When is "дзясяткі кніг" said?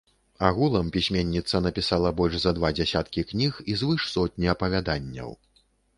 2.79-3.61